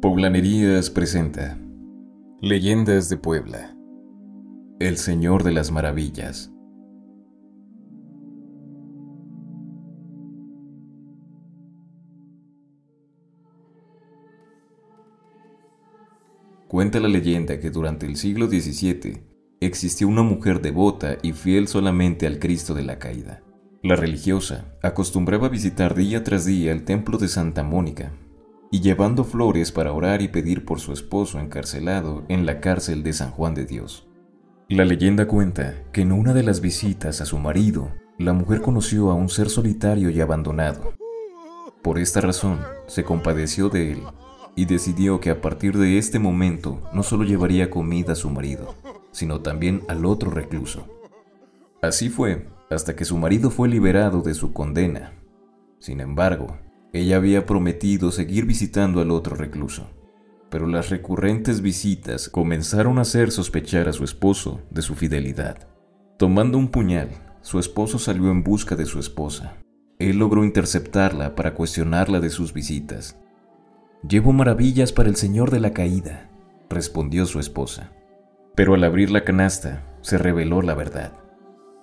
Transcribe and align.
Poblanerías 0.00 0.88
presenta 0.88 1.58
Leyendas 2.40 3.10
de 3.10 3.18
Puebla 3.18 3.76
El 4.78 4.96
Señor 4.96 5.44
de 5.44 5.52
las 5.52 5.70
Maravillas 5.70 6.50
Cuenta 16.66 16.98
la 16.98 17.08
leyenda 17.08 17.60
que 17.60 17.68
durante 17.68 18.06
el 18.06 18.16
siglo 18.16 18.46
XVII 18.46 19.20
existió 19.60 20.08
una 20.08 20.22
mujer 20.22 20.62
devota 20.62 21.18
y 21.20 21.32
fiel 21.32 21.68
solamente 21.68 22.26
al 22.26 22.38
Cristo 22.38 22.72
de 22.72 22.84
la 22.84 22.98
Caída. 22.98 23.42
La 23.82 23.96
religiosa 23.96 24.78
acostumbraba 24.82 25.50
visitar 25.50 25.94
día 25.94 26.24
tras 26.24 26.46
día 26.46 26.72
el 26.72 26.86
templo 26.86 27.18
de 27.18 27.28
Santa 27.28 27.62
Mónica 27.62 28.12
y 28.70 28.80
llevando 28.80 29.24
flores 29.24 29.72
para 29.72 29.92
orar 29.92 30.22
y 30.22 30.28
pedir 30.28 30.64
por 30.64 30.80
su 30.80 30.92
esposo 30.92 31.40
encarcelado 31.40 32.24
en 32.28 32.46
la 32.46 32.60
cárcel 32.60 33.02
de 33.02 33.12
San 33.12 33.30
Juan 33.30 33.54
de 33.54 33.66
Dios. 33.66 34.06
La 34.68 34.84
leyenda 34.84 35.26
cuenta 35.26 35.82
que 35.92 36.02
en 36.02 36.12
una 36.12 36.32
de 36.32 36.44
las 36.44 36.60
visitas 36.60 37.20
a 37.20 37.24
su 37.26 37.38
marido, 37.38 37.90
la 38.18 38.32
mujer 38.32 38.60
conoció 38.60 39.10
a 39.10 39.14
un 39.14 39.28
ser 39.28 39.50
solitario 39.50 40.10
y 40.10 40.20
abandonado. 40.20 40.94
Por 41.82 41.98
esta 41.98 42.20
razón, 42.20 42.60
se 42.86 43.02
compadeció 43.02 43.68
de 43.68 43.92
él 43.92 44.02
y 44.54 44.66
decidió 44.66 45.20
que 45.20 45.30
a 45.30 45.40
partir 45.40 45.76
de 45.76 45.98
este 45.98 46.18
momento 46.18 46.82
no 46.92 47.02
solo 47.02 47.24
llevaría 47.24 47.70
comida 47.70 48.12
a 48.12 48.16
su 48.16 48.30
marido, 48.30 48.74
sino 49.10 49.40
también 49.40 49.82
al 49.88 50.04
otro 50.04 50.30
recluso. 50.30 50.86
Así 51.82 52.08
fue 52.08 52.46
hasta 52.70 52.94
que 52.94 53.04
su 53.04 53.16
marido 53.16 53.50
fue 53.50 53.68
liberado 53.68 54.22
de 54.22 54.34
su 54.34 54.52
condena. 54.52 55.14
Sin 55.80 56.00
embargo, 56.00 56.58
ella 56.92 57.16
había 57.16 57.46
prometido 57.46 58.10
seguir 58.10 58.46
visitando 58.46 59.00
al 59.00 59.10
otro 59.10 59.36
recluso, 59.36 59.90
pero 60.50 60.66
las 60.66 60.90
recurrentes 60.90 61.60
visitas 61.60 62.28
comenzaron 62.28 62.98
a 62.98 63.02
hacer 63.02 63.30
sospechar 63.30 63.88
a 63.88 63.92
su 63.92 64.04
esposo 64.04 64.60
de 64.70 64.82
su 64.82 64.96
fidelidad. 64.96 65.68
Tomando 66.18 66.58
un 66.58 66.68
puñal, 66.68 67.08
su 67.42 67.58
esposo 67.58 67.98
salió 67.98 68.30
en 68.30 68.42
busca 68.42 68.74
de 68.74 68.86
su 68.86 68.98
esposa. 68.98 69.56
Él 69.98 70.18
logró 70.18 70.44
interceptarla 70.44 71.34
para 71.34 71.54
cuestionarla 71.54 72.20
de 72.20 72.30
sus 72.30 72.52
visitas. 72.52 73.16
Llevo 74.06 74.32
maravillas 74.32 74.92
para 74.92 75.08
el 75.08 75.16
Señor 75.16 75.50
de 75.50 75.60
la 75.60 75.72
Caída, 75.72 76.28
respondió 76.68 77.26
su 77.26 77.38
esposa. 77.38 77.92
Pero 78.56 78.74
al 78.74 78.82
abrir 78.82 79.10
la 79.10 79.24
canasta, 79.24 79.86
se 80.00 80.18
reveló 80.18 80.60
la 80.62 80.74
verdad. 80.74 81.12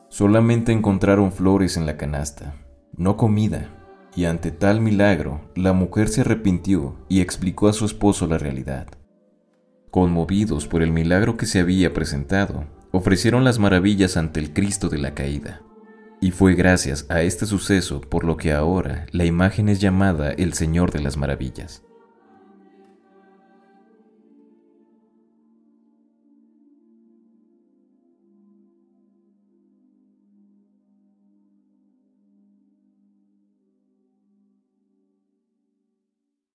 Solamente 0.09 0.71
encontraron 0.71 1.31
flores 1.31 1.77
en 1.77 1.85
la 1.85 1.95
canasta, 1.95 2.55
no 2.95 3.17
comida, 3.17 3.69
y 4.17 4.25
ante 4.25 4.49
tal 4.49 4.81
milagro, 4.81 5.41
la 5.55 5.73
mujer 5.73 6.09
se 6.09 6.21
arrepintió 6.21 6.97
y 7.07 7.21
explicó 7.21 7.67
a 7.67 7.73
su 7.73 7.85
esposo 7.85 8.25
la 8.25 8.39
realidad. 8.39 8.87
Conmovidos 9.91 10.65
por 10.67 10.81
el 10.81 10.91
milagro 10.91 11.37
que 11.37 11.45
se 11.45 11.59
había 11.59 11.93
presentado, 11.93 12.65
ofrecieron 12.91 13.43
las 13.43 13.59
maravillas 13.59 14.17
ante 14.17 14.39
el 14.39 14.53
Cristo 14.53 14.89
de 14.89 14.97
la 14.97 15.13
caída. 15.13 15.61
Y 16.19 16.31
fue 16.31 16.55
gracias 16.55 17.05
a 17.09 17.21
este 17.21 17.45
suceso 17.45 18.01
por 18.01 18.23
lo 18.23 18.37
que 18.37 18.53
ahora 18.53 19.05
la 19.11 19.23
imagen 19.23 19.69
es 19.69 19.79
llamada 19.79 20.31
el 20.31 20.53
Señor 20.53 20.91
de 20.91 21.01
las 21.01 21.15
Maravillas. 21.15 21.83